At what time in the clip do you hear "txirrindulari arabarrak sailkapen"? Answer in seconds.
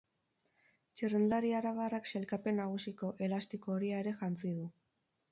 0.99-2.57